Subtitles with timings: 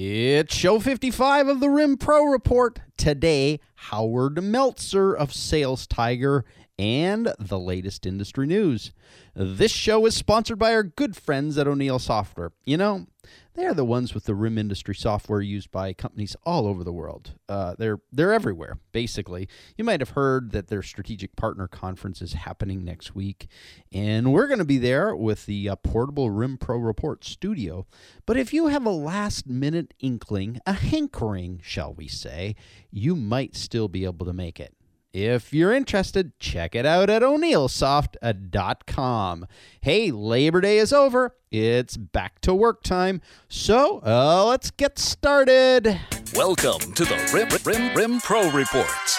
[0.00, 2.78] It's show 55 of the Rim Pro Report.
[2.96, 6.44] Today, Howard Meltzer of Sales Tiger
[6.78, 8.92] and the latest industry news.
[9.34, 12.52] This show is sponsored by our good friends at O'Neill Software.
[12.64, 13.06] You know,
[13.54, 16.92] they are the ones with the rim industry software used by companies all over the
[16.92, 17.34] world.
[17.48, 19.48] Uh, they're they're everywhere, basically.
[19.76, 23.48] You might have heard that their strategic partner conference is happening next week,
[23.92, 27.86] and we're going to be there with the uh, portable Rim Pro Report studio.
[28.26, 32.54] But if you have a last minute inkling, a hankering, shall we say,
[32.90, 34.74] you might still be able to make it.
[35.12, 39.46] If you're interested, check it out at o'neillsoft.com.
[39.80, 41.34] Hey, Labor Day is over.
[41.50, 43.22] It's back to work time.
[43.48, 45.98] So uh, let's get started.
[46.34, 49.18] Welcome to the Rim, Rim, Rim Pro Reports,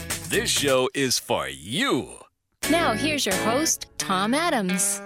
[0.31, 2.11] This show is for you.
[2.69, 5.01] Now, here's your host, Tom Adams.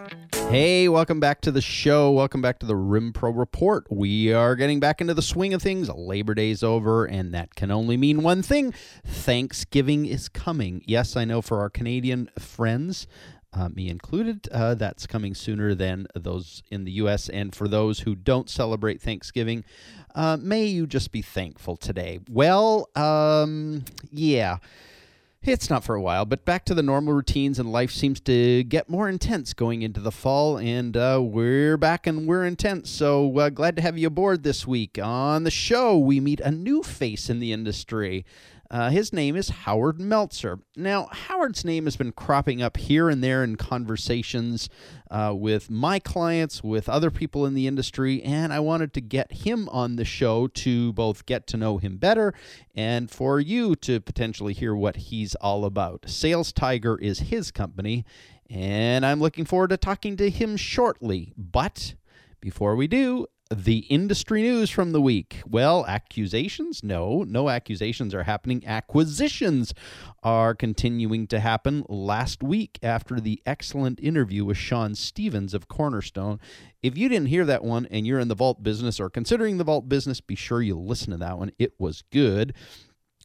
[0.51, 2.11] Hey, welcome back to the show.
[2.11, 3.87] Welcome back to the Rim Pro Report.
[3.89, 5.89] We are getting back into the swing of things.
[5.89, 8.71] Labor Day's over, and that can only mean one thing
[9.03, 10.83] Thanksgiving is coming.
[10.85, 13.07] Yes, I know for our Canadian friends,
[13.51, 17.29] uh, me included, uh, that's coming sooner than those in the U.S.
[17.29, 19.63] And for those who don't celebrate Thanksgiving,
[20.13, 22.19] uh, may you just be thankful today.
[22.29, 24.57] Well, um, yeah.
[25.47, 28.63] It's not for a while, but back to the normal routines, and life seems to
[28.63, 32.89] get more intense going into the fall, and uh, we're back and we're intense.
[32.89, 34.97] So uh, glad to have you aboard this week.
[34.99, 38.25] On the show, we meet a new face in the industry.
[38.75, 40.59] Uh, his name is Howard Meltzer.
[40.75, 44.67] Now, Howard's name has been cropping up here and there in conversations
[45.09, 49.31] uh, with my clients, with other people in the industry, and I wanted to get
[49.31, 52.33] him on the show to both get to know him better
[52.75, 56.09] and for you to potentially hear what he's all about.
[56.09, 58.03] Sales Tiger is his company,
[58.50, 61.31] and I'm looking forward to talking to him shortly.
[61.38, 61.95] But
[62.41, 65.41] before we do, the industry news from the week.
[65.47, 66.83] Well, accusations?
[66.83, 68.66] No, no accusations are happening.
[68.66, 69.73] Acquisitions
[70.23, 71.85] are continuing to happen.
[71.88, 76.39] Last week, after the excellent interview with Sean Stevens of Cornerstone,
[76.83, 79.63] if you didn't hear that one and you're in the vault business or considering the
[79.63, 81.51] vault business, be sure you listen to that one.
[81.57, 82.53] It was good.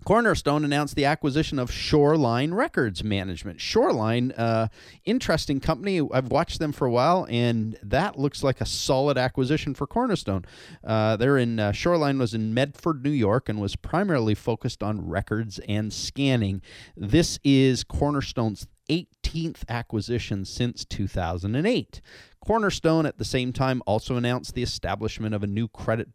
[0.05, 3.61] Cornerstone announced the acquisition of Shoreline Records Management.
[3.61, 4.69] Shoreline, uh,
[5.05, 6.01] interesting company.
[6.13, 10.45] I've watched them for a while, and that looks like a solid acquisition for Cornerstone.
[10.83, 15.07] Uh, they're in uh, Shoreline was in Medford, New York, and was primarily focused on
[15.07, 16.63] records and scanning.
[16.97, 22.01] This is Cornerstone's 18th acquisition since 2008.
[22.45, 26.09] Cornerstone, at the same time, also announced the establishment of a new credit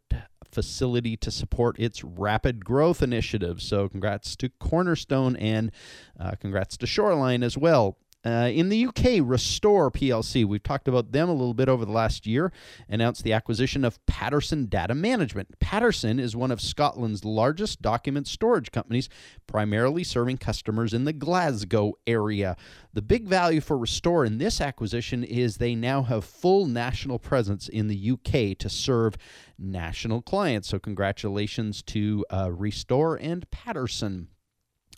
[0.56, 3.60] facility to support its rapid growth initiative.
[3.60, 5.70] So, congrats to Cornerstone and
[6.18, 7.98] uh, congrats to Shoreline as well.
[8.26, 11.92] Uh, in the UK, Restore PLC, we've talked about them a little bit over the
[11.92, 12.52] last year,
[12.88, 15.56] announced the acquisition of Patterson Data Management.
[15.60, 19.08] Patterson is one of Scotland's largest document storage companies,
[19.46, 22.56] primarily serving customers in the Glasgow area.
[22.94, 27.68] The big value for Restore in this acquisition is they now have full national presence
[27.68, 29.14] in the UK to serve
[29.56, 30.66] national clients.
[30.66, 34.26] So, congratulations to uh, Restore and Patterson.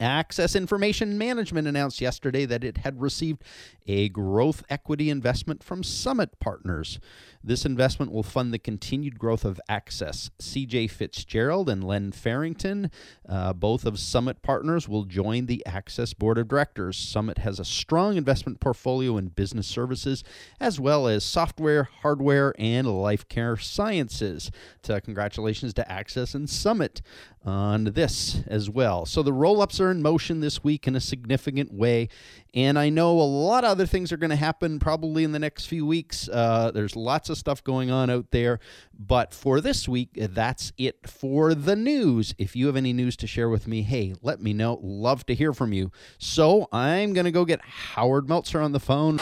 [0.00, 3.42] Access Information Management announced yesterday that it had received
[3.86, 7.00] a growth equity investment from Summit Partners.
[7.42, 10.30] This investment will fund the continued growth of Access.
[10.40, 12.90] CJ Fitzgerald and Len Farrington,
[13.28, 16.96] uh, both of Summit Partners, will join the Access Board of Directors.
[16.96, 20.24] Summit has a strong investment portfolio in business services,
[20.60, 24.50] as well as software, hardware, and life care sciences.
[24.82, 27.02] So, congratulations to Access and Summit
[27.44, 29.06] on this as well.
[29.06, 32.08] So the roll ups are in motion this week in a significant way.
[32.54, 35.38] And I know a lot of other things are going to happen probably in the
[35.38, 36.28] next few weeks.
[36.28, 38.60] Uh, there's lots of stuff going on out there.
[38.98, 42.34] But for this week, that's it for the news.
[42.38, 44.78] If you have any news to share with me, hey, let me know.
[44.82, 45.90] Love to hear from you.
[46.18, 49.20] So I'm going to go get Howard Meltzer on the phone.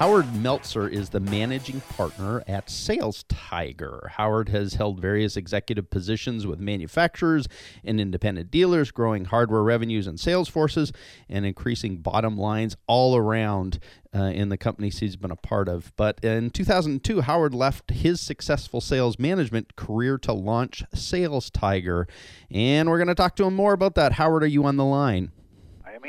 [0.00, 4.10] Howard Meltzer is the managing partner at Sales Tiger.
[4.16, 7.46] Howard has held various executive positions with manufacturers
[7.84, 10.90] and independent dealers, growing hardware revenues and sales forces,
[11.28, 13.78] and increasing bottom lines all around
[14.14, 15.92] uh, in the companies he's been a part of.
[15.96, 22.08] But in 2002, Howard left his successful sales management career to launch Sales Tiger.
[22.50, 24.12] And we're going to talk to him more about that.
[24.12, 25.30] Howard, are you on the line?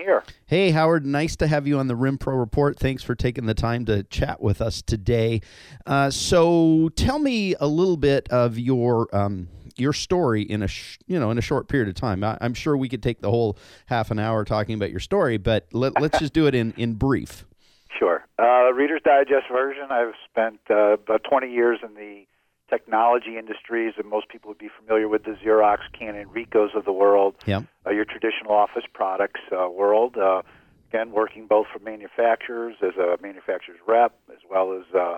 [0.01, 0.23] Here.
[0.45, 2.77] Hey, Howard, nice to have you on the Rim Pro Report.
[2.77, 5.41] Thanks for taking the time to chat with us today.
[5.85, 9.13] Uh, so, tell me a little bit of your.
[9.15, 12.23] Um, your story in a sh- you know in a short period of time.
[12.25, 15.37] I- am sure we could take the whole half an hour talking about your story,
[15.37, 17.45] but let- us just do it in in brief.
[17.99, 18.25] Sure.
[18.39, 19.83] Uh, Reader's Digest version.
[19.91, 22.25] I've spent uh, about 20 years in the
[22.71, 26.93] technology industries, and most people would be familiar with the Xerox, Canon, Ricohs of the
[26.93, 27.35] world.
[27.45, 27.61] Yeah.
[27.85, 30.17] Uh, your traditional office products uh, world.
[30.17, 30.41] Uh,
[30.89, 35.17] again, working both for manufacturers as a manufacturer's rep, as well as uh,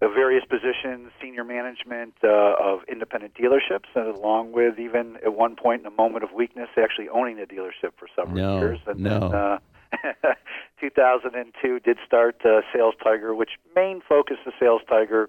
[0.00, 5.56] the various positions, senior management uh, of independent dealerships, and along with even at one
[5.56, 8.80] point in a moment of weakness, actually owning a dealership for several no, years.
[8.86, 9.20] And no.
[9.20, 9.58] then, uh,
[10.80, 15.28] 2002 did start uh, Sales Tiger, which main focus of Sales Tiger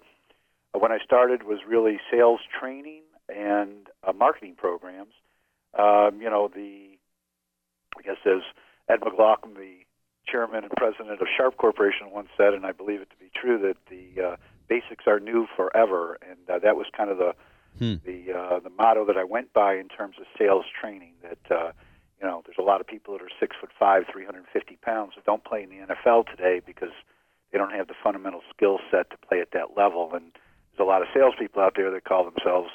[0.77, 5.13] when I started was really sales training and uh, marketing programs.
[5.77, 6.97] Um, you know, the
[7.97, 8.41] I guess as
[8.89, 9.85] Ed McLaughlin, the
[10.27, 13.59] chairman and president of Sharp Corporation, once said, and I believe it to be true,
[13.59, 14.35] that the uh,
[14.67, 17.33] basics are new forever, and uh, that was kind of the
[17.77, 17.95] hmm.
[18.05, 21.13] the uh, the motto that I went by in terms of sales training.
[21.21, 21.71] That uh,
[22.21, 25.25] you know, there's a lot of people that are six foot five, 350 pounds that
[25.25, 26.93] don't play in the NFL today because
[27.51, 30.31] they don't have the fundamental skill set to play at that level, and
[30.75, 32.69] there's a lot of salespeople out there that call themselves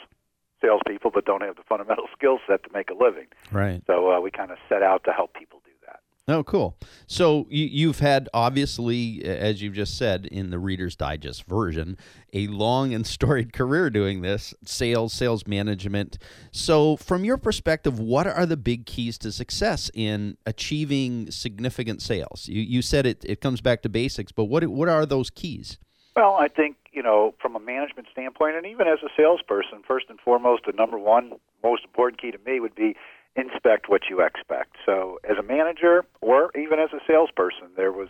[0.62, 3.27] salespeople but don't have the fundamental skill set to make a living.
[3.50, 3.83] Right.
[3.87, 6.00] So uh, we kind of set out to help people do that.
[6.31, 6.77] Oh, cool.
[7.06, 11.97] So you, have had, obviously, as you've just said in the Reader's Digest version,
[12.35, 16.19] a long and storied career doing this sales, sales management.
[16.53, 22.47] So, from your perspective, what are the big keys to success in achieving significant sales?
[22.47, 25.79] You, you said it, it comes back to basics, but what, what are those keys?
[26.19, 30.06] Well, I think, you know, from a management standpoint, and even as a salesperson, first
[30.09, 32.97] and foremost, the number one most important key to me would be
[33.37, 34.75] inspect what you expect.
[34.85, 38.09] So, as a manager or even as a salesperson, there was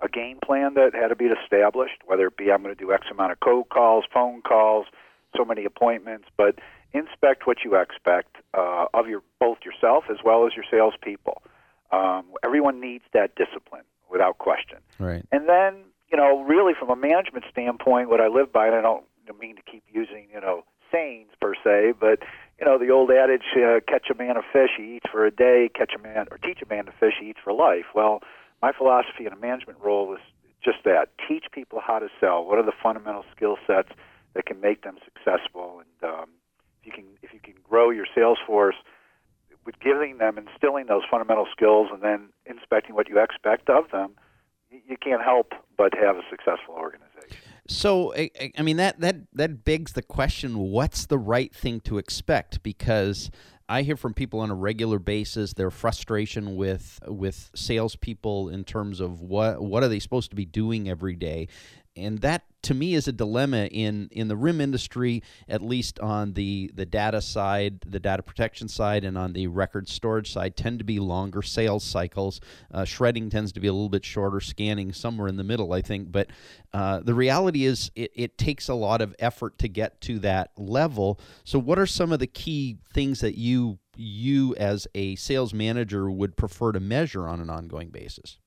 [0.00, 2.92] a game plan that had to be established, whether it be I'm going to do
[2.92, 4.86] X amount of cold calls, phone calls,
[5.36, 6.60] so many appointments, but
[6.92, 11.42] inspect what you expect uh, of your both yourself as well as your salespeople.
[11.90, 14.78] Um, everyone needs that discipline without question.
[15.00, 15.26] Right.
[15.32, 18.82] And then you know, really from a management standpoint, what I live by, and I
[18.82, 19.04] don't
[19.38, 22.20] mean to keep using, you know, sayings per se, but
[22.58, 25.30] you know, the old adage, uh, catch a man a fish, he eats for a
[25.30, 27.86] day, catch a man, or teach a man to fish, he eats for life.
[27.94, 28.20] Well,
[28.60, 30.20] my philosophy in a management role is
[30.64, 31.10] just that.
[31.28, 32.44] Teach people how to sell.
[32.44, 33.90] What are the fundamental skill sets
[34.34, 35.80] that can make them successful?
[35.80, 36.30] And um,
[36.82, 38.76] if you can, if you can grow your sales force
[39.64, 44.14] with giving them, instilling those fundamental skills, and then inspecting what you expect of them,
[44.70, 47.36] you can't help but have a successful organization.
[47.68, 52.62] So, I mean that that that begs the question: What's the right thing to expect?
[52.62, 53.30] Because
[53.68, 59.00] I hear from people on a regular basis their frustration with with salespeople in terms
[59.00, 61.48] of what what are they supposed to be doing every day,
[61.98, 66.32] and that to me is a dilemma in in the rim industry at least on
[66.32, 70.78] the the data side the data protection side and on the record storage side tend
[70.78, 72.40] to be longer sales cycles.
[72.72, 75.80] Uh, shredding tends to be a little bit shorter scanning somewhere in the middle i
[75.80, 76.10] think.
[76.10, 76.28] But
[76.72, 80.50] uh, the reality is it, it takes a lot of effort to get to that
[80.56, 81.18] level.
[81.44, 86.10] So what are some of the key things that you you as a sales manager
[86.10, 88.38] would prefer to measure on an ongoing basis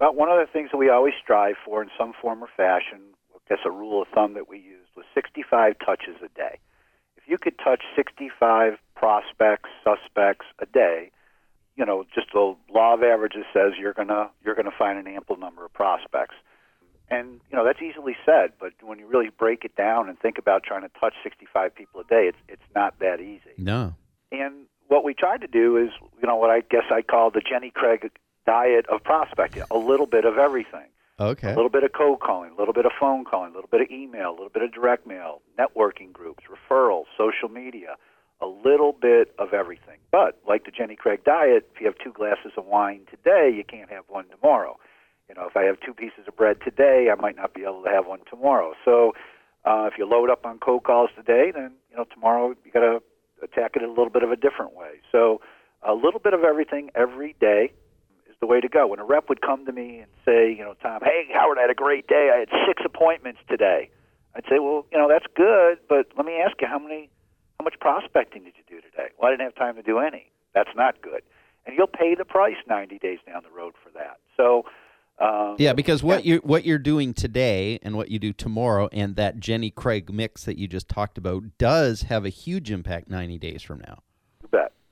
[0.00, 3.00] well, one of the things that we always strive for in some form or fashion,
[3.34, 6.58] I guess a rule of thumb that we used, was 65 touches a day.
[7.16, 11.10] If you could touch 65 prospects, suspects a day,
[11.76, 15.36] you know, just the law of averages says you're gonna you're gonna find an ample
[15.36, 16.34] number of prospects.
[17.08, 20.38] And you know that's easily said, but when you really break it down and think
[20.38, 23.54] about trying to touch 65 people a day, it's it's not that easy.
[23.58, 23.94] No.
[24.32, 25.90] And what we tried to do is,
[26.20, 28.10] you know, what I guess I call the Jenny Craig
[28.50, 30.88] diet of prospecting, a little bit of everything.
[31.20, 31.52] Okay.
[31.52, 33.82] A little bit of cold calling, a little bit of phone calling, a little bit
[33.82, 37.94] of email, a little bit of direct mail, networking groups, referrals, social media,
[38.40, 39.98] a little bit of everything.
[40.10, 43.62] But like the Jenny Craig diet, if you have two glasses of wine today, you
[43.62, 44.78] can't have one tomorrow.
[45.28, 47.84] You know, if I have two pieces of bread today, I might not be able
[47.84, 48.72] to have one tomorrow.
[48.84, 49.12] So
[49.64, 52.80] uh, if you load up on cold calls today, then you know tomorrow you got
[52.80, 53.00] to
[53.42, 54.94] attack it a little bit of a different way.
[55.12, 55.40] So
[55.82, 57.72] a little bit of everything every day
[58.40, 58.86] the way to go.
[58.86, 61.62] When a rep would come to me and say, you know, Tom, hey, Howard, I
[61.62, 62.30] had a great day.
[62.34, 63.90] I had six appointments today.
[64.34, 67.10] I'd say, well, you know, that's good, but let me ask you, how many,
[67.58, 69.08] how much prospecting did you do today?
[69.18, 70.30] Well, I didn't have time to do any.
[70.54, 71.22] That's not good,
[71.66, 74.18] and you'll pay the price 90 days down the road for that.
[74.36, 74.64] So.
[75.18, 79.16] Um, yeah, because what you what you're doing today and what you do tomorrow, and
[79.16, 83.36] that Jenny Craig mix that you just talked about, does have a huge impact 90
[83.36, 83.98] days from now.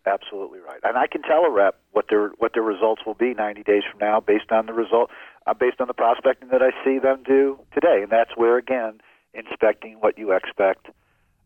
[0.09, 0.81] Absolutely right.
[0.83, 3.83] And I can tell a rep what their what their results will be 90 days
[3.91, 5.11] from now, based on the result,
[5.47, 9.01] uh, based on the prospecting that I see them do today, and that's where again
[9.35, 10.89] inspecting what you expect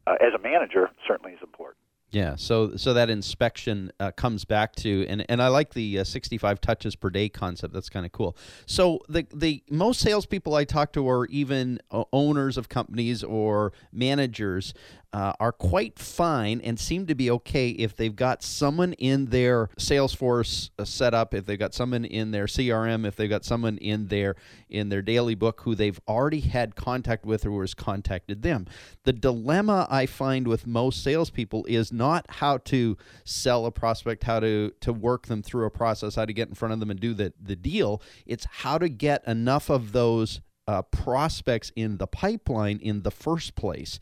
[0.07, 1.79] uh, as a manager certainly is important.
[2.13, 6.05] Yeah, so so that inspection uh, comes back to, and, and I like the uh,
[6.05, 7.73] 65 touches per day concept.
[7.73, 8.37] That's kind of cool.
[8.67, 13.73] So the the most salespeople I talk to are even uh, owners of companies or
[13.93, 14.75] managers
[15.13, 19.69] uh, are quite fine and seem to be okay if they've got someone in their
[19.79, 24.09] Salesforce uh, setup, if they've got someone in their CRM, if they've got someone in
[24.09, 24.37] their
[24.71, 28.67] in their daily book who they've already had contact with or has contacted them.
[29.05, 34.41] The dilemma I find with most salespeople is not how to sell a prospect, how
[34.41, 37.01] to to work them through a process, how to get in front of them and
[37.01, 38.01] do the the deal.
[38.25, 43.55] It's how to get enough of those uh, prospects in the pipeline in the first
[43.55, 43.99] place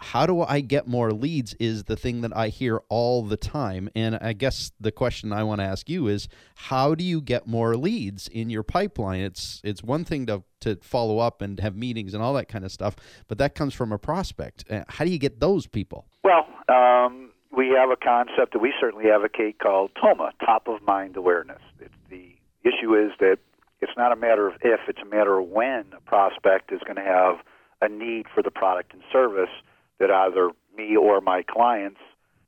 [0.00, 3.90] how do I get more leads is the thing that I hear all the time.
[3.94, 7.46] And I guess the question I want to ask you is how do you get
[7.46, 9.20] more leads in your pipeline?
[9.20, 12.64] It's it's one thing to to follow up and have meetings and all that kind
[12.64, 12.96] of stuff,
[13.28, 14.64] but that comes from a prospect.
[14.70, 16.06] Uh, how do you get those people?
[16.24, 21.16] Well, um, we have a concept that we certainly advocate called TOMA, top of mind
[21.16, 21.62] awareness.
[21.78, 23.38] It's the issue is that
[23.90, 26.96] it's not a matter of if, it's a matter of when a prospect is going
[26.96, 27.38] to have
[27.82, 29.50] a need for the product and service
[29.98, 31.98] that either me or my clients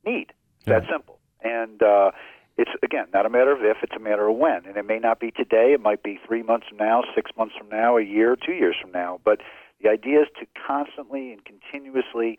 [0.06, 0.32] need.
[0.60, 0.78] It's yeah.
[0.78, 1.18] that simple.
[1.42, 2.12] And uh,
[2.56, 4.64] it's again not a matter of if; it's a matter of when.
[4.66, 5.72] And it may not be today.
[5.72, 8.76] It might be three months from now, six months from now, a year, two years
[8.80, 9.20] from now.
[9.24, 9.40] But
[9.82, 12.38] the idea is to constantly and continuously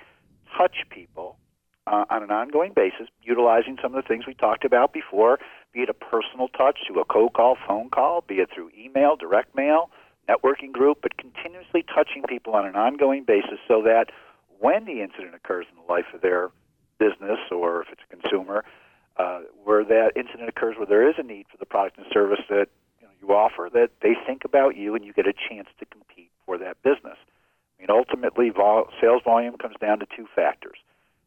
[0.57, 1.37] touch people
[1.87, 5.39] uh, on an ongoing basis, utilizing some of the things we talked about before,
[5.73, 9.15] be it a personal touch through a cold call, phone call, be it through email,
[9.15, 9.89] direct mail,
[10.29, 14.11] networking group, but continuously touching people on an ongoing basis so that
[14.59, 16.51] when the incident occurs in the life of their
[16.99, 18.63] business or if it's a consumer,
[19.17, 22.39] uh, where that incident occurs where there is a need for the product and service
[22.49, 22.67] that
[22.99, 25.85] you, know, you offer, that they think about you and you get a chance to
[25.85, 27.17] compete for that business.
[27.77, 30.77] I mean, ultimately, vol- sales volume comes down to two factors: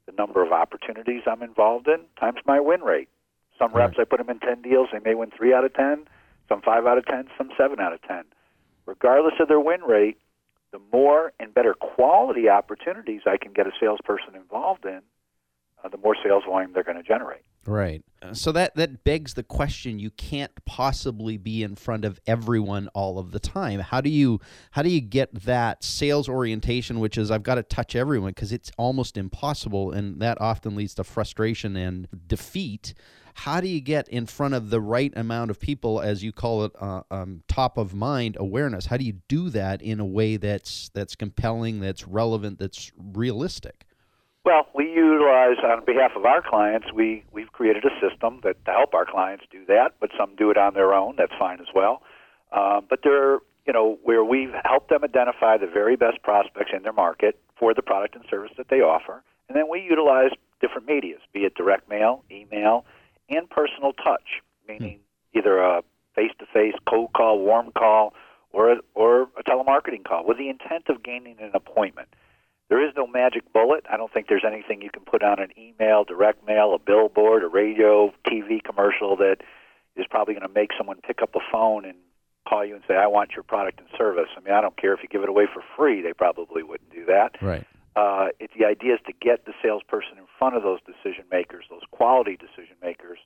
[0.07, 3.09] the number of opportunities I'm involved in times my win rate.
[3.59, 6.07] Some reps, I put them in 10 deals, they may win three out of 10,
[6.49, 8.25] some five out of 10, some seven out of 10.
[8.85, 10.19] Regardless of their win rate,
[10.73, 15.01] the more and better quality opportunities I can get a salesperson involved in,
[15.83, 17.43] uh, the more sales volume they're going to generate.
[17.67, 18.05] Right.
[18.33, 23.19] So that that begs the question: You can't possibly be in front of everyone all
[23.19, 23.81] of the time.
[23.81, 27.65] How do you how do you get that sales orientation, which is I've got to
[27.65, 32.95] touch everyone because it's almost impossible, and that often leads to frustration and defeat
[33.37, 36.65] how do you get in front of the right amount of people, as you call
[36.65, 38.87] it, uh, um, top of mind awareness?
[38.87, 43.85] How do you do that in a way that's that's compelling, that's relevant, that's realistic?
[44.47, 46.91] Well, we utilize on behalf of our clients.
[46.95, 50.51] We we've created a system that to help our clients do that, but some do
[50.51, 51.17] it on their own.
[51.19, 52.03] That's fine as well.
[52.53, 56.85] Uh, but there, you know, where we've helped them identify the very best prospects in
[56.85, 60.31] their market for the product and service that they offer, and then we utilize
[60.63, 62.87] different medias, be it direct mail, email,
[63.29, 65.01] and personal touch, meaning
[65.33, 65.39] hmm.
[65.39, 65.83] either a
[66.15, 68.15] face-to-face cold call, warm call,
[68.51, 72.09] or a, or a telemarketing call with the intent of gaining an appointment.
[72.69, 73.85] There is no magic bullet.
[73.91, 77.45] I don't think there's anything you can put on an email, direct mail, a billboard,
[77.45, 79.39] a radio, TV commercial that
[79.95, 81.97] is probably going to make someone pick up the phone and
[82.49, 84.93] call you and say, "I want your product and service." I mean, I don't care
[84.95, 87.37] if you give it away for free; they probably wouldn't do that.
[87.41, 87.65] Right.
[87.97, 91.65] Uh, it's the idea is to get the salesperson in front of those decision makers,
[91.71, 93.19] those quality decision makers,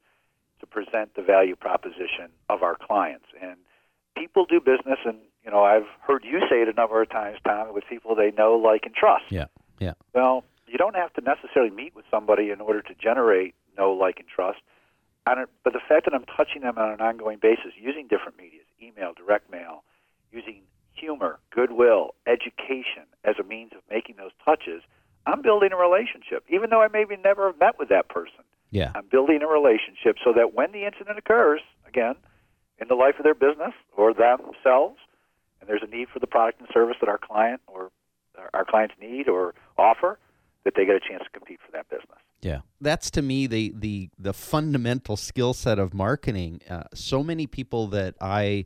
[0.61, 3.27] to present the value proposition of our clients.
[3.43, 3.57] And
[4.17, 7.39] people do business, and you know I've heard you say it a number of times,
[7.45, 9.25] Tom, with people they know, like, and trust.
[9.31, 9.47] Yeah,
[9.81, 9.95] yeah.
[10.15, 14.19] Well, you don't have to necessarily meet with somebody in order to generate know, like,
[14.19, 14.61] and trust.
[15.25, 19.12] but the fact that I'm touching them on an ongoing basis using different medias, email,
[19.15, 19.83] direct mail,
[20.33, 20.62] using
[20.94, 24.82] humor, goodwill, education as a means of making those touches,
[25.26, 28.44] I'm building a relationship, even though I maybe never have met with that person.
[28.70, 28.92] Yeah.
[28.94, 32.14] I'm building a relationship so that when the incident occurs, again,
[32.80, 34.99] in the life of their business or themselves,
[35.61, 37.90] and there's a need for the product and service that our client or
[38.54, 40.18] our clients need or offer,
[40.64, 42.18] that they get a chance to compete for that business.
[42.42, 46.62] Yeah, that's to me the the the fundamental skill set of marketing.
[46.68, 48.64] Uh, so many people that I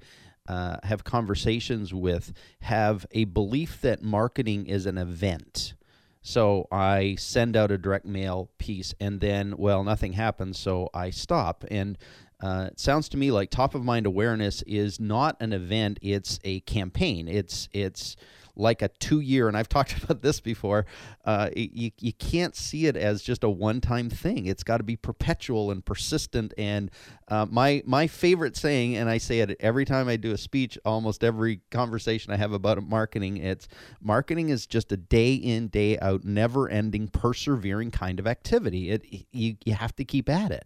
[0.49, 5.75] uh, have conversations with have a belief that marketing is an event.
[6.23, 11.11] So I send out a direct mail piece, and then well, nothing happens, so I
[11.11, 11.65] stop.
[11.71, 11.99] And
[12.41, 16.39] uh, it sounds to me like top of mind awareness is not an event; it's
[16.45, 17.29] a campaign.
[17.29, 18.17] It's it's
[18.57, 20.87] like a two year, and I've talked about this before.
[21.25, 24.47] Uh, you, you can't see it as just a one time thing.
[24.47, 26.55] It's got to be perpetual and persistent.
[26.59, 26.91] And
[27.29, 30.79] uh, my my favorite saying, and I say it every time I do a speech,
[30.85, 33.39] almost every conversation I have about marketing.
[33.39, 33.69] It's
[34.01, 38.91] marketing is just a day in day out, never ending, persevering kind of activity.
[38.91, 40.65] It you you have to keep at it.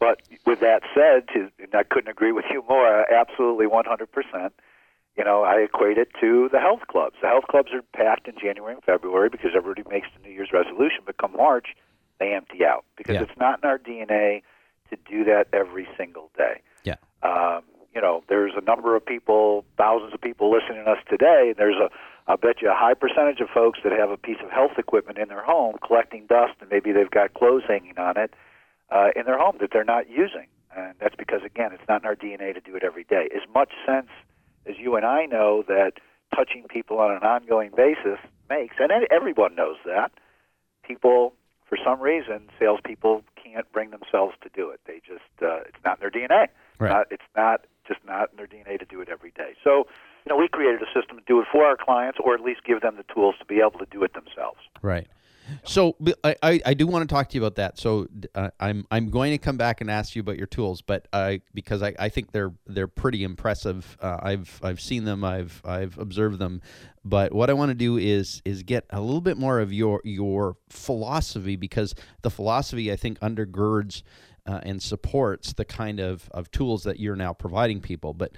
[0.00, 1.24] But with that said,
[1.74, 3.10] I couldn't agree with you more.
[3.12, 4.52] Absolutely, one hundred percent
[5.18, 7.16] you know, I equate it to the health clubs.
[7.20, 10.52] The health clubs are packed in January and February because everybody makes the New Year's
[10.52, 11.74] resolution, but come March,
[12.20, 13.22] they empty out because Yeah.
[13.22, 14.42] it's not in our DNA
[14.90, 16.60] to do that every single day.
[16.84, 16.94] Yeah.
[17.24, 21.48] Um, you know, there's a number of people, thousands of people listening to us today.
[21.48, 21.90] And there's a,
[22.30, 25.18] I bet you, a high percentage of folks that have a piece of health equipment
[25.18, 28.34] in their home collecting dust, and maybe they've got clothes hanging on it
[28.90, 30.46] uh, in their home that they're not using.
[30.76, 33.28] And that's because, again, it's not in our DNA to do it every day.
[33.34, 34.10] As much sense
[34.68, 35.94] as you and I know that
[36.34, 38.18] touching people on an ongoing basis
[38.50, 40.12] makes, and everyone knows that,
[40.82, 41.34] people,
[41.68, 44.80] for some reason, salespeople can't bring themselves to do it.
[44.86, 46.48] They just, uh, it's not in their DNA.
[46.78, 46.90] Right.
[46.90, 49.54] Not, it's not just not in their DNA to do it every day.
[49.64, 49.86] So,
[50.24, 52.64] you know, we created a system to do it for our clients, or at least
[52.64, 54.60] give them the tools to be able to do it themselves.
[54.82, 55.06] Right.
[55.64, 57.78] So I, I do want to talk to you about that.
[57.78, 61.08] So uh, I'm I'm going to come back and ask you about your tools, but
[61.12, 63.96] I because I, I think they're they're pretty impressive.
[64.00, 65.24] Uh, I've I've seen them.
[65.24, 66.62] I've I've observed them.
[67.04, 70.00] But what I want to do is is get a little bit more of your
[70.04, 74.02] your philosophy because the philosophy I think undergirds
[74.48, 78.14] uh, and supports the kind of, of tools that you're now providing people.
[78.14, 78.32] But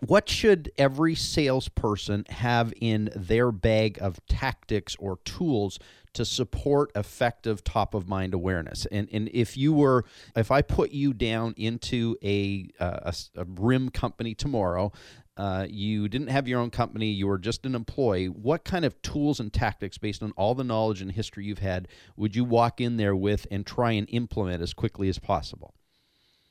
[0.00, 5.78] what should every salesperson have in their bag of tactics or tools
[6.14, 8.86] to support effective top of mind awareness.
[8.86, 10.04] And and if you were
[10.36, 14.92] if i put you down into a uh, a, a rim company tomorrow
[15.36, 19.00] uh, you didn't have your own company you were just an employee what kind of
[19.02, 22.80] tools and tactics based on all the knowledge and history you've had would you walk
[22.80, 25.74] in there with and try and implement as quickly as possible?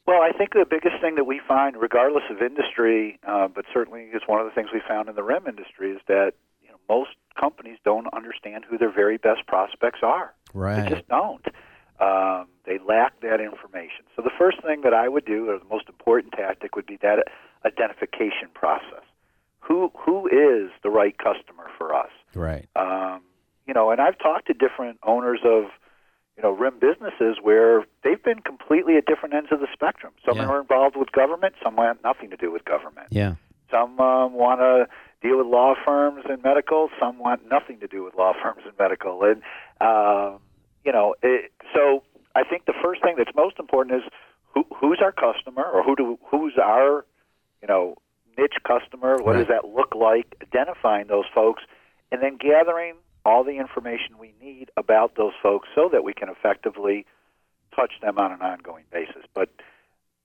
[0.05, 4.03] Well, I think the biggest thing that we find, regardless of industry, uh, but certainly
[4.03, 6.31] is one of the things we found in the RIM industry, is that
[6.89, 10.33] most companies don't understand who their very best prospects are.
[10.53, 10.83] Right.
[10.83, 11.45] They just don't.
[11.99, 14.05] Um, they lack that information.
[14.15, 16.97] So the first thing that I would do, or the most important tactic, would be
[17.01, 17.25] that
[17.65, 19.03] identification process.
[19.59, 22.11] Who who is the right customer for us?
[22.35, 23.21] right Um,
[23.67, 25.65] you know, and I've talked to different owners of,
[26.37, 30.13] you know, RIM businesses where they've been completely at different ends of the spectrum.
[30.25, 30.47] Some Yeah.
[30.47, 33.07] are involved with government, some want nothing to do with government.
[33.09, 33.35] yeah
[33.69, 34.87] Some um, want to
[35.21, 36.89] deal with law firms and medical.
[36.99, 39.23] Some want nothing to do with law firms and medical.
[39.23, 39.41] And
[39.81, 40.39] um,
[40.83, 42.03] you know, it, so
[42.35, 44.09] I think the first thing that's most important is
[44.53, 47.05] who, who's our customer, or who do who's our,
[47.61, 47.95] you know,
[48.37, 49.17] niche customer.
[49.21, 50.35] What does that look like?
[50.41, 51.63] Identifying those folks,
[52.11, 56.29] and then gathering all the information we need about those folks so that we can
[56.29, 57.05] effectively
[57.75, 59.23] touch them on an ongoing basis.
[59.33, 59.49] But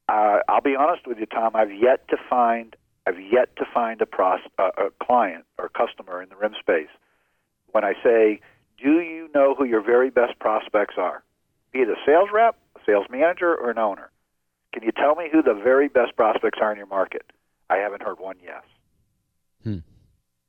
[0.09, 1.57] uh, I'll be honest with you, Tom.
[1.57, 6.23] I've yet to find I've yet to find a, pros- uh, a client or customer
[6.23, 6.91] in the RIM space
[7.73, 8.41] when I say,
[8.83, 11.23] "Do you know who your very best prospects are?"
[11.73, 14.11] Be it a sales rep, a sales manager, or an owner.
[14.73, 17.31] Can you tell me who the very best prospects are in your market?
[17.69, 18.63] I haven't heard one yes.
[19.65, 19.79] Hmm.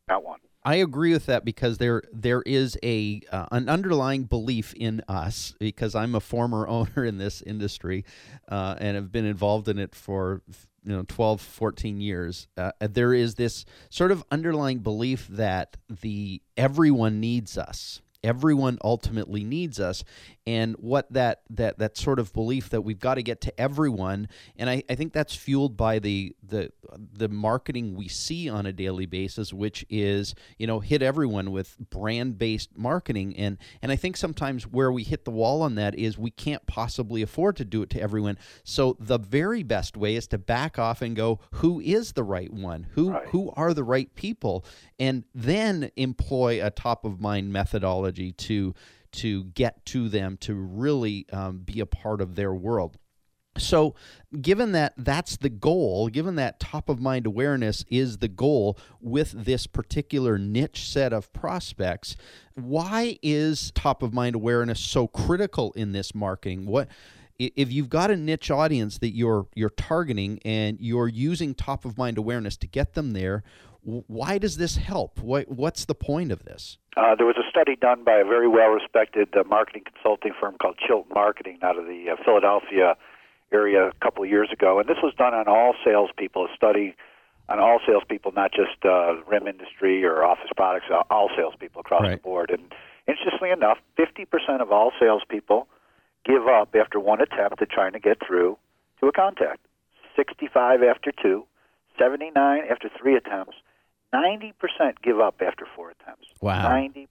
[0.07, 0.39] Not one.
[0.65, 5.53] I agree with that because there there is a uh, an underlying belief in us
[5.59, 8.05] because I'm a former owner in this industry
[8.47, 10.41] uh, and have been involved in it for
[10.85, 16.41] you know 12 14 years uh, there is this sort of underlying belief that the
[16.57, 20.03] everyone needs us everyone ultimately needs us.
[20.45, 24.27] And what that that that sort of belief that we've got to get to everyone
[24.57, 26.71] and I, I think that's fueled by the the
[27.13, 31.77] the marketing we see on a daily basis which is you know hit everyone with
[31.89, 33.35] brand based marketing.
[33.37, 36.65] And and I think sometimes where we hit the wall on that is we can't
[36.67, 38.37] possibly afford to do it to everyone.
[38.65, 42.51] So the very best way is to back off and go who is the right
[42.51, 42.87] one?
[42.95, 43.27] Who Right.
[43.29, 44.65] who are the right people?
[44.99, 48.73] And then employ a top of mind methodology to
[49.11, 52.97] to get to them to really um, be a part of their world
[53.57, 53.93] So,
[54.41, 59.31] given that that's the goal, given that top of mind awareness is the goal with
[59.31, 62.15] this particular niche set of prospects,
[62.55, 66.65] why is top of mind awareness so critical in this marketing?
[66.65, 66.87] What
[67.37, 71.97] if you've got a niche audience that you're you're targeting and you're using top of
[71.97, 73.43] mind awareness to get them there,
[73.83, 75.19] why does this help?
[75.19, 76.77] What, what's the point of this?
[76.95, 80.55] Uh, there was a study done by a very well respected uh, marketing consulting firm
[80.61, 82.95] called Chilton Marketing out of the uh, Philadelphia
[83.51, 86.45] area a couple of years ago, and this was done on all salespeople.
[86.45, 86.95] A study
[87.49, 92.03] on all salespeople, not just uh, RIM industry or office products, uh, all salespeople across
[92.03, 92.11] right.
[92.11, 92.49] the board.
[92.49, 92.71] And
[93.07, 95.67] interestingly enough, 50% of all salespeople
[96.25, 98.57] give up after one attempt at trying to get through
[99.01, 99.59] to a contact.
[100.15, 101.45] 65 after two,
[101.99, 103.55] 79 after three attempts,
[104.13, 104.53] 90%
[105.01, 106.27] give up after four attempts.
[106.41, 106.69] Wow.
[106.69, 107.07] 90%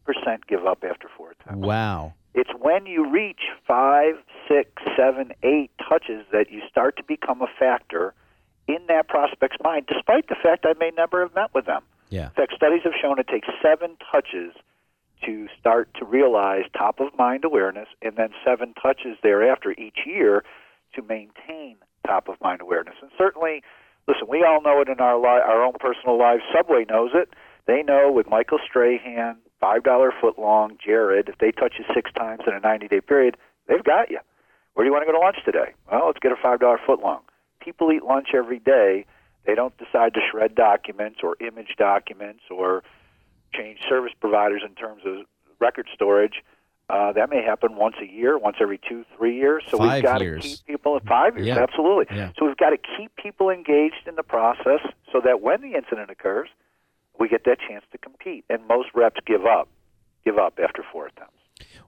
[0.46, 1.66] give up after four attempts.
[1.66, 2.14] Wow.
[2.34, 4.14] It's when you reach five,
[4.48, 8.14] six, seven, eight touches that you start to become a factor
[8.68, 11.82] in that prospect's mind, despite the fact I may never have met with them.
[12.10, 12.26] Yeah.
[12.26, 14.54] In fact, studies have shown it takes seven touches
[15.24, 20.44] to start to realize top of mind awareness, and then seven touches thereafter each year
[20.94, 22.94] to maintain top of mind awareness.
[23.00, 23.62] And certainly,
[24.08, 26.42] listen, we all know it in our li- our own personal lives.
[26.54, 27.30] Subway knows it.
[27.66, 32.12] They know with Michael Strahan, five dollar foot long, Jared, if they touch you six
[32.12, 33.36] times in a ninety day period,
[33.68, 34.18] they've got you.
[34.74, 35.72] Where do you want to go to lunch today?
[35.90, 37.20] Well, let's get a five dollar foot long.
[37.60, 39.04] People eat lunch every day.
[39.46, 42.82] They don't decide to shred documents or image documents or
[43.52, 45.26] change service providers in terms of
[45.60, 46.42] record storage.
[46.92, 49.64] Uh, that may happen once a year, once every two, three years.
[49.70, 50.42] So Five we've got years.
[50.42, 51.62] to keep people five years, Yeah.
[51.62, 52.14] absolutely.
[52.14, 52.32] Yeah.
[52.38, 56.10] So we've got to keep people engaged in the process so that when the incident
[56.10, 56.48] occurs,
[57.18, 58.44] we get that chance to compete.
[58.50, 59.68] And most reps give up,
[60.22, 61.32] give up after four attempts.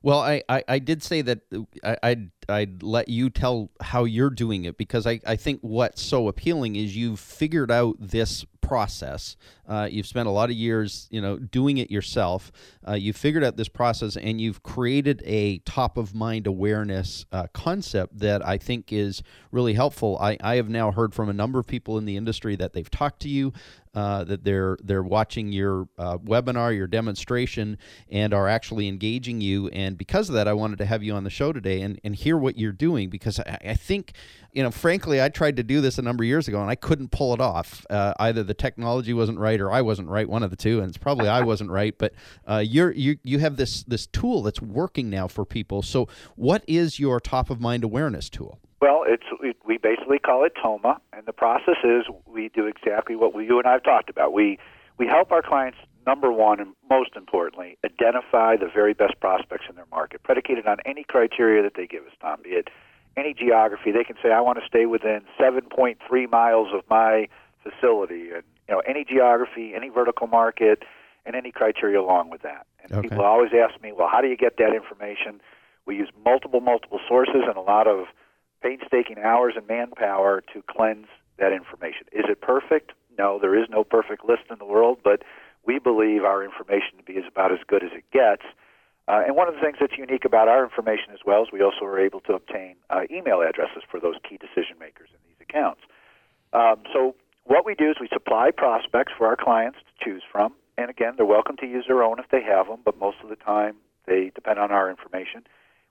[0.02, 1.40] Well, I, I, I did say that
[1.82, 6.00] I, I'd, I'd let you tell how you're doing it because I, I think what's
[6.00, 9.36] so appealing is you've figured out this process.
[9.68, 12.52] Uh, you've spent a lot of years, you know, doing it yourself.
[12.86, 17.46] Uh, you've figured out this process and you've created a top of mind awareness uh,
[17.52, 20.18] concept that I think is really helpful.
[20.20, 22.90] I, I have now heard from a number of people in the industry that they've
[22.90, 23.52] talked to you,
[23.94, 27.78] uh, that they're they're watching your uh, webinar, your demonstration,
[28.10, 29.68] and are actually engaging you.
[29.68, 32.14] And because of that, I wanted to have you on the show today and, and
[32.14, 34.12] hear what you're doing because I, I think,
[34.52, 36.74] you know, frankly, I tried to do this a number of years ago and I
[36.74, 37.86] couldn't pull it off.
[37.88, 40.88] Uh, either the technology wasn't right or I wasn't right, one of the two, and
[40.88, 41.96] it's probably I wasn't right.
[41.96, 42.14] But
[42.46, 45.82] uh, you're you you have this this tool that's working now for people.
[45.82, 48.60] So, what is your top of mind awareness tool?
[48.84, 53.16] Well, it's we, we basically call it TOMA, and the process is we do exactly
[53.16, 54.34] what we, you and I have talked about.
[54.34, 54.58] We
[54.98, 59.76] we help our clients number one and most importantly identify the very best prospects in
[59.76, 62.12] their market, predicated on any criteria that they give us.
[62.20, 62.68] Tom, be it
[63.16, 65.96] any geography, they can say I want to stay within 7.3
[66.30, 67.26] miles of my
[67.62, 70.82] facility, and you know any geography, any vertical market,
[71.24, 72.66] and any criteria along with that.
[72.82, 73.08] And Okay.
[73.08, 75.40] people always ask me, well, how do you get that information?
[75.86, 78.08] We use multiple multiple sources and a lot of
[78.64, 81.06] painstaking hours and manpower to cleanse
[81.38, 82.06] that information.
[82.12, 82.92] Is it perfect?
[83.18, 85.22] No, there is no perfect list in the world, but
[85.66, 88.42] we believe our information to be is about as good as it gets.
[89.06, 91.62] Uh, and one of the things that's unique about our information as well is we
[91.62, 95.36] also are able to obtain uh, email addresses for those key decision makers in these
[95.40, 95.82] accounts.
[96.54, 100.54] Um, so what we do is we supply prospects for our clients to choose from.
[100.78, 103.28] And again, they're welcome to use their own if they have them, but most of
[103.28, 105.44] the time they depend on our information.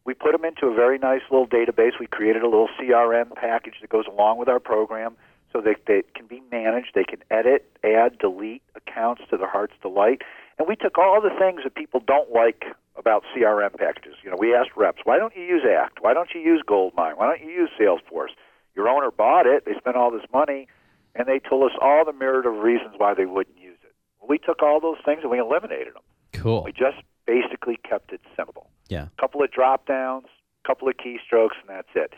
[0.06, 1.92] We put them into a very nice little database.
[2.00, 5.16] We created a little CRM package that goes along with our program
[5.52, 6.92] so that they can be managed.
[6.94, 10.22] They can edit, add, delete accounts to their heart's delight.
[10.60, 14.16] And we took all the things that people don't like about CRM packages.
[14.24, 16.00] You know, we asked reps, why don't you use Act?
[16.02, 17.18] Why don't you use Goldmine?
[17.18, 18.34] Why don't you use Salesforce?
[18.76, 19.66] Your owner bought it.
[19.66, 20.68] They spent all this money,
[21.16, 23.94] and they told us all the myriad of reasons why they wouldn't use it.
[24.20, 26.04] Well, we took all those things and we eliminated them.
[26.34, 26.64] Cool.
[26.64, 28.70] We just basically kept it simple.
[28.90, 29.08] Yeah.
[29.18, 30.28] A couple of drop downs,
[30.64, 32.14] a couple of keystrokes, and that's it.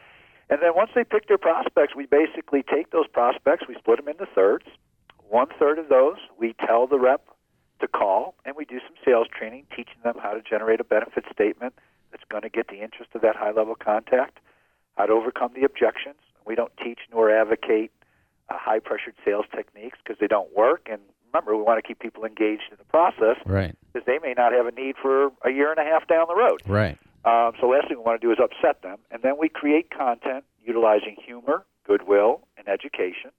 [0.50, 4.08] And then once they pick their prospects, we basically take those prospects, we split them
[4.08, 4.66] into thirds.
[5.28, 7.28] One third of those we tell the rep
[7.82, 11.26] to call, and we do some sales training, teaching them how to generate a benefit
[11.32, 11.74] statement
[12.12, 14.40] that's going to get the interest of that high level contact,
[14.98, 16.16] how to overcome the objections.
[16.46, 17.92] We don't teach nor advocate
[18.50, 20.88] uh, high pressured sales techniques because they don't work.
[20.90, 21.02] And
[21.36, 23.76] remember, we want to keep people engaged in the process Right.
[23.92, 26.36] because they may not have a need for a year and a half down the
[26.36, 26.62] road.
[26.66, 26.98] Right.
[27.26, 29.90] Um, so last thing we want to do is upset them, and then we create
[29.90, 33.32] content utilizing humor, goodwill, and education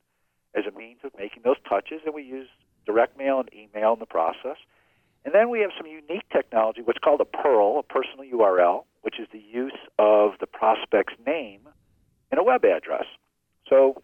[0.55, 2.49] as a means of making those touches, and we use
[2.85, 4.57] direct mail and email in the process.
[5.25, 9.19] And then we have some unique technology, what's called a PURL, a personal URL, which
[9.19, 11.61] is the use of the prospect's name
[12.31, 13.07] in a web address.
[13.69, 14.03] So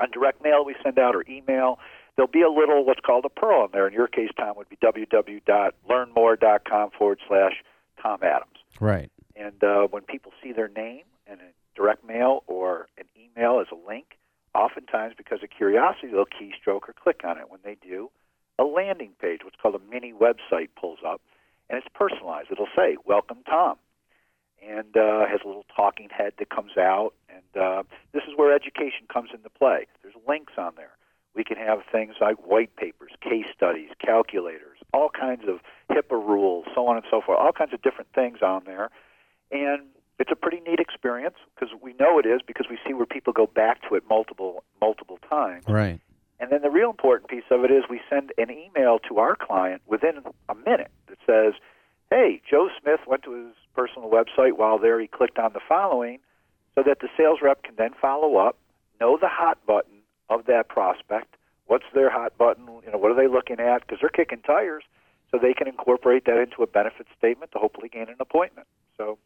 [0.00, 1.78] on direct mail we send out or email,
[2.16, 3.86] there'll be a little what's called a PURL in there.
[3.86, 7.62] In your case, Tom, would be www.learnmore.com forward slash
[8.00, 8.58] Tom Adams.
[8.80, 9.10] Right.
[9.36, 13.68] And uh, when people see their name in a direct mail or an email as
[13.72, 14.18] a link,
[14.54, 17.50] oftentimes because of curiosity, they'll keystroke or click on it.
[17.50, 18.10] When they do,
[18.58, 21.22] a landing page, what's called a mini website, pulls up,
[21.70, 22.48] and it's personalized.
[22.50, 23.76] It'll say, Welcome, Tom.
[24.62, 27.14] And uh, has a little talking head that comes out.
[27.28, 29.88] And uh, this is where education comes into play.
[30.02, 30.92] There's links on there.
[31.34, 36.66] We can have things like white papers, case studies, calculators, all kinds of HIPAA rules,
[36.74, 38.90] so on and so forth, all kinds of different things on there.
[39.50, 39.82] And
[40.18, 43.32] it's a pretty neat experience because we know it is because we see where people
[43.32, 45.64] go back to it multiple multiple times.
[45.66, 46.00] Right.
[46.38, 49.36] And then the real important piece of it is we send an email to our
[49.36, 51.54] client within a minute that says,
[52.10, 54.52] "Hey, Joe Smith went to his personal website.
[54.52, 56.18] While there, he clicked on the following,"
[56.74, 58.56] so that the sales rep can then follow up,
[59.00, 61.36] know the hot button of that prospect.
[61.66, 62.66] What's their hot button?
[62.84, 63.82] You know, what are they looking at?
[63.82, 64.84] Because they're kicking tires,
[65.30, 68.66] so they can incorporate that into a benefit statement to hopefully gain an appointment.
[68.96, 69.18] So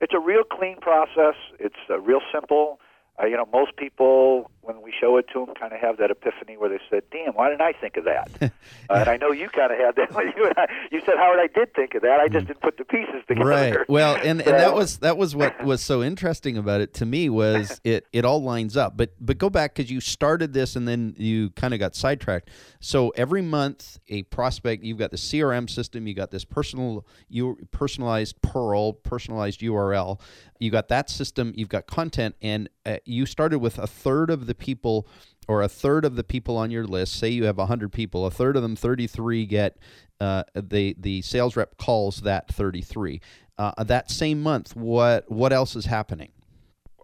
[0.00, 1.34] it's a real clean process.
[1.58, 2.80] It's uh, real simple.
[3.20, 6.10] Uh, you know, most people, when we show it to them, kind of have that
[6.10, 8.48] epiphany where they said, "Damn, why didn't I think of that?" uh,
[8.90, 11.40] and I know you kind of had that when you and I, you said, "Howard,
[11.40, 12.20] I did think of that.
[12.20, 13.88] I just didn't put the pieces together." Right.
[13.88, 17.28] Well, and, and that was that was what was so interesting about it to me
[17.28, 18.96] was it it all lines up.
[18.96, 22.48] But but go back because you started this and then you kind of got sidetracked.
[22.80, 27.58] So every month, a prospect, you've got the CRM system, you got this personal you
[27.72, 30.20] personalized PURL, personalized URL.
[30.58, 34.46] You got that system, you've got content, and uh, you started with a third of
[34.46, 35.06] the people
[35.48, 38.30] or a third of the people on your list, say you have 100 people, a
[38.30, 39.76] third of them, 33, get
[40.20, 43.20] uh, the the sales rep calls that 33.
[43.58, 46.30] Uh, that same month, what what else is happening?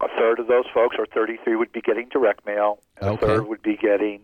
[0.01, 3.27] a third of those folks, or 33, would be getting direct mail, and Okay.
[3.27, 4.21] a third would be getting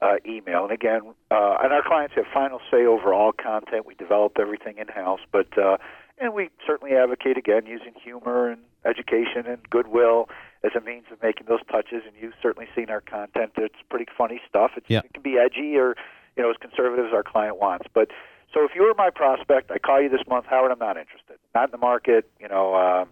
[0.00, 0.64] uh, email.
[0.64, 3.86] And again, uh, and our clients have final say over all content.
[3.86, 5.76] We develop everything in house, but uh,
[6.18, 10.28] and we certainly advocate again using humor and education and goodwill
[10.64, 12.02] as a means of making those touches.
[12.06, 14.72] And you've certainly seen our content; it's pretty funny stuff.
[14.76, 15.00] It's, Yeah.
[15.04, 15.94] It can be edgy or
[16.36, 18.08] you know as conservative as our client wants, but.
[18.54, 20.72] So if you were my prospect, I call you this month, Howard.
[20.72, 21.38] I'm not interested.
[21.54, 22.30] Not in the market.
[22.38, 23.08] You know, um,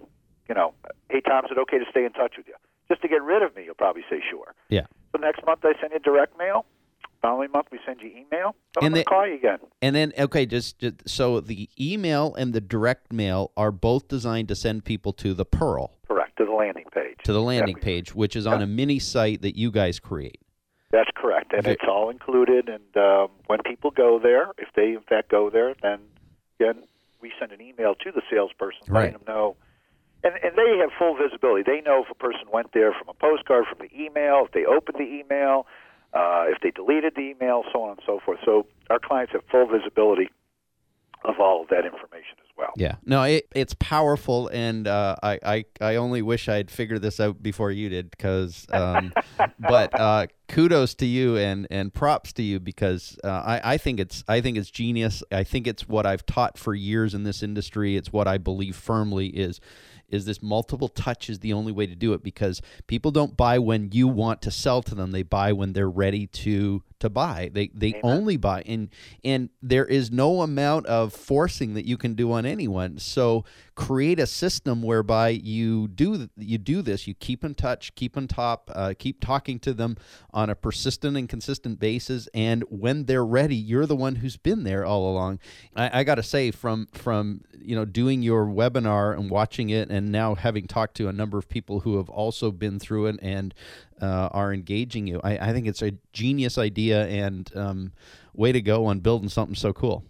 [0.51, 0.75] you know,
[1.09, 2.53] hey Tom, is it okay to stay in touch with you?
[2.89, 4.55] Just to get rid of me, you'll probably say sure.
[4.69, 4.83] Yeah.
[5.13, 6.67] So next month I send you direct mail.
[7.23, 8.55] Following month we send you email.
[8.79, 9.61] So And they- call you again.
[9.81, 14.49] And then okay, just, just so the email and the direct mail are both designed
[14.49, 15.91] to send people to the PURL,
[16.41, 17.19] to the landing page.
[17.25, 17.85] to the landing Yeah.
[17.85, 20.41] page, which is on a mini site that you guys create.
[20.91, 22.69] That's correct, and it's all included.
[22.69, 26.01] And um, when people go there, if they in fact go there, then
[26.59, 26.85] again
[27.21, 29.57] we send an email to the salesperson letting them know.
[30.25, 31.63] And, and they have full visibility.
[31.63, 34.65] They know if a person went there from a postcard, from the email, if they
[34.67, 35.67] opened the email,
[36.13, 38.39] uh, if they deleted the email, so on and so forth.
[38.45, 40.29] So our clients have full visibility
[41.25, 42.73] of all of that information as well.
[42.77, 47.19] Yeah, no, it, it's powerful, and uh, I, I I only wish I'd figured this
[47.19, 48.67] out before you did, because.
[48.71, 49.13] Um,
[49.59, 54.01] but uh, kudos to you and and props to you because uh, I I think
[54.01, 55.23] it's I think it's genius.
[55.33, 57.97] I think it's what I've taught for years in this industry.
[57.97, 59.61] It's what I believe firmly is
[60.09, 63.59] is this multiple touch is the only way to do it because people don't buy
[63.59, 65.13] when you want to sell to them.
[65.13, 67.51] They buy when they're ready to to buy.
[67.53, 68.89] They they only buy and
[69.25, 72.99] and there is no amount of forcing that you can do on anyone.
[72.99, 77.07] So create a system whereby you do you do this.
[77.07, 79.97] You keep in touch, keep on top, uh, keep talking to them
[80.33, 82.29] on a persistent and consistent basis.
[82.35, 85.39] And when they're ready, you're the one who's been there all along.
[85.75, 89.91] I, I got to say, from from you know doing your webinar and watching it,
[89.91, 93.19] and now having talked to a number of people who have also been through it
[93.23, 93.55] and
[94.01, 97.93] uh, are engaging you, I, I think it's a genius idea and um,
[98.35, 100.05] way to go on building something so cool.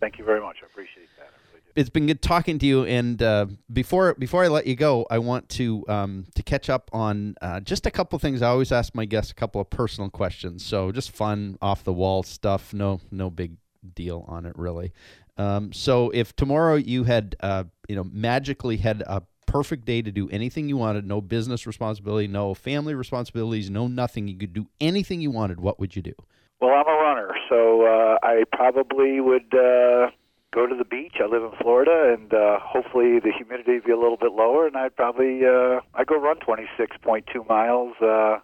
[0.00, 0.56] Thank you very much.
[0.62, 1.24] I appreciate that.
[1.26, 1.72] I really do.
[1.76, 2.84] It's been good talking to you.
[2.84, 6.90] And uh, before before I let you go, I want to um, to catch up
[6.92, 8.40] on uh, just a couple things.
[8.40, 11.92] I always ask my guests a couple of personal questions, so just fun, off the
[11.92, 12.72] wall stuff.
[12.72, 13.56] No no big
[13.94, 14.92] deal on it really.
[15.36, 20.12] Um, so if tomorrow you had uh, you know magically had a perfect day to
[20.12, 24.66] do anything you wanted, no business responsibility, no family responsibilities, no nothing, you could do
[24.80, 25.60] anything you wanted.
[25.60, 26.14] What would you do?
[26.60, 30.10] Well, I'm a runner, so uh, I probably would uh,
[30.54, 31.14] go to the beach.
[31.20, 34.66] I live in Florida, and uh, hopefully the humidity would be a little bit lower,
[34.66, 37.94] and I'd probably uh, I'd go run 26.2 miles.
[38.00, 38.38] Uh,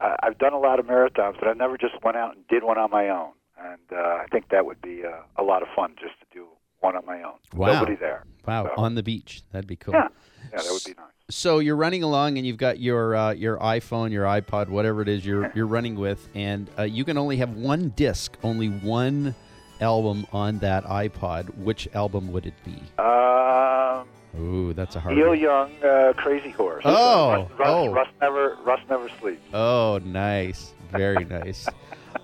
[0.00, 2.62] I, I've done a lot of marathons, but I've never just went out and did
[2.62, 5.68] one on my own, and uh, I think that would be uh, a lot of
[5.74, 6.46] fun just to do
[6.80, 7.34] one on my own.
[7.54, 7.74] Wow.
[7.80, 8.24] Nobody there.
[8.46, 9.42] Wow, So- on the beach.
[9.52, 9.94] That'd be cool.
[9.94, 10.08] Yeah,
[10.52, 11.06] yeah, that would be nice.
[11.30, 15.08] So you're running along and you've got your uh, your iPhone, your iPod, whatever it
[15.08, 19.34] is you're you're running with, and uh, you can only have one disc, only one
[19.82, 21.54] album on that iPod.
[21.58, 22.80] Which album would it be?
[22.98, 24.08] Um,
[24.40, 25.16] Ooh, that's a hard.
[25.16, 25.38] Neil one.
[25.38, 26.82] Young, uh, Crazy Horse.
[26.86, 27.92] Oh, Rust, Rust, oh.
[27.92, 29.42] Rust never, Rust never sleeps.
[29.52, 31.68] Oh, nice, very nice.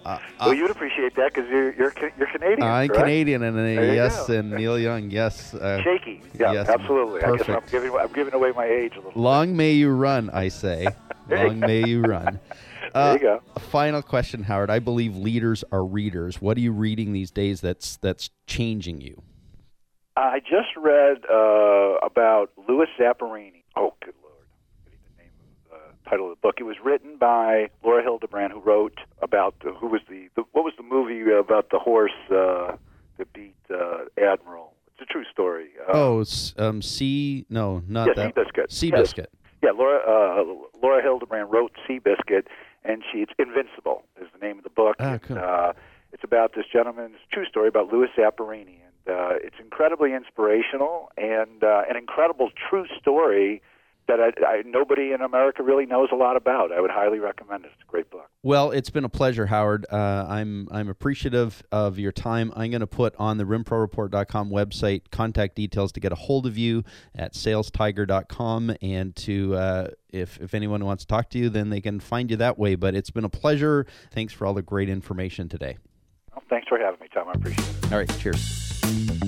[0.04, 2.62] Uh, well, uh, you'd appreciate that because you're you're you're Canadian.
[2.62, 3.00] I'm correct?
[3.04, 4.34] Canadian, and uh, yes, go.
[4.34, 5.54] and Neil Young, yes.
[5.54, 6.20] Uh, Shaky.
[6.38, 7.22] Yeah, yes, absolutely.
[7.22, 9.20] I guess I'm giving I'm giving away my age a little.
[9.20, 10.86] Long may you run, I say.
[11.30, 12.40] Long may you run.
[12.94, 13.42] There you go.
[13.56, 14.70] A final question, Howard.
[14.70, 16.40] I believe leaders are readers.
[16.40, 19.20] What are you reading these days that's that's changing you?
[20.16, 23.64] I just read uh, about Louis Zamperini.
[23.74, 24.46] Oh, good lord!
[24.46, 26.56] I'm forgetting the name of the title of the book.
[26.58, 30.64] It was written by Laura Hillenbrand, who wrote about the, who was the, the what
[30.64, 32.76] was the movie about the horse uh,
[33.18, 34.72] that beat uh, Admiral.
[34.92, 35.68] It's a true story.
[35.88, 36.24] Uh, Oh,
[36.58, 37.46] um, Sea.
[37.50, 38.34] No, not yeah, that.
[38.34, 38.68] Seabiscuit.
[38.68, 39.16] Seabiscuit.
[39.18, 39.26] Yes.
[39.62, 40.44] Yeah, Laura uh,
[40.82, 42.44] Laura Hillenbrand wrote Seabiscuit,
[42.84, 44.96] and she it's Invincible is the name of the book.
[45.00, 45.38] Ah, And, cool.
[45.38, 45.72] uh,
[46.12, 51.64] it's about this gentleman's true story about Louis Zamperini, and uh, it's incredibly inspirational and
[51.64, 53.62] uh, an incredible true story
[54.06, 56.72] that I, I, nobody in America really knows a lot about.
[56.72, 57.70] I would highly recommend it.
[57.74, 58.28] It's a great book.
[58.42, 59.86] Well, it's been a pleasure, Howard.
[59.90, 62.52] Uh, I'm I'm appreciative of your time.
[62.56, 66.58] I'm going to put on the rimproreport.com website contact details to get a hold of
[66.58, 71.70] you at salestiger.com, and to uh, if if anyone wants to talk to you, then
[71.70, 72.74] they can find you that way.
[72.74, 73.86] But it's been a pleasure.
[74.10, 75.78] Thanks for all the great information today.
[76.32, 77.28] Well, thanks for having me, Tom.
[77.28, 77.92] I appreciate it.
[77.92, 79.23] All right, cheers.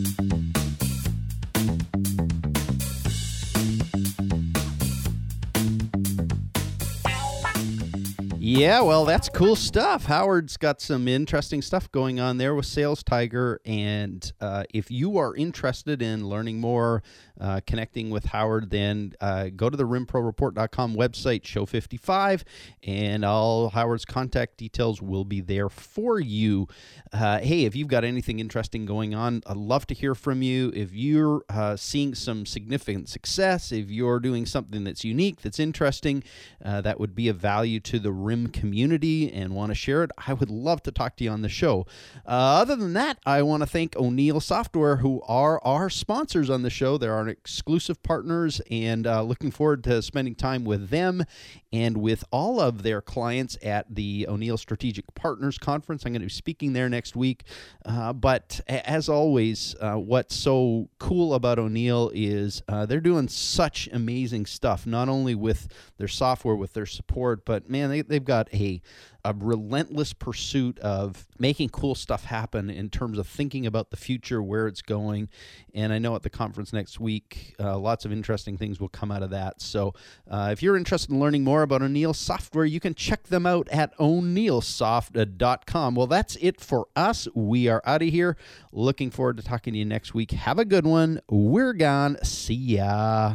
[8.49, 10.05] Yeah, well, that's cool stuff.
[10.05, 13.61] Howard's got some interesting stuff going on there with Sales Tiger.
[13.67, 17.03] And uh, if you are interested in learning more,
[17.41, 22.45] uh, connecting with Howard, then uh, go to the rimproreport.com website, show 55,
[22.85, 26.69] and all Howard's contact details will be there for you.
[27.13, 30.71] Uh, hey, if you've got anything interesting going on, I'd love to hear from you.
[30.73, 36.23] If you're uh, seeing some significant success, if you're doing something that's unique, that's interesting,
[36.65, 40.11] uh, that would be of value to the RIM community and want to share it,
[40.27, 41.87] I would love to talk to you on the show.
[42.27, 46.63] Uh, other than that, I want to thank O'Neill Software, who are our sponsors on
[46.63, 46.99] the show.
[46.99, 51.25] They're our exclusive partners, and uh, looking forward to spending time with them
[51.73, 56.05] and with all of their clients at the O'Neill Strategic Partners Conference.
[56.05, 57.45] I'm going to be speaking there next week.
[57.85, 63.89] Uh, but as always, uh, what's so cool about O'Neill is uh, they're doing such
[63.93, 65.69] amazing stuff, not only with
[65.99, 68.83] their software, with their support, but man, they, they've got a
[69.27, 74.41] a relentless pursuit of making cool stuff happen in terms of thinking about the future,
[74.41, 75.29] where it's going.
[75.75, 79.11] And I know at the conference next week, uh, lots of interesting things will come
[79.11, 79.61] out of that.
[79.61, 79.95] So
[80.31, 83.69] uh, if you're interested in learning more about O'Neill software, you can check them out
[83.71, 85.95] at o'neillsoft.com.
[85.97, 87.27] Well, that's it for us.
[87.35, 88.37] We are out of here.
[88.71, 90.31] Looking forward to talking to you next week.
[90.31, 91.21] Have a good one.
[91.29, 92.17] We're gone.
[92.23, 93.35] See ya.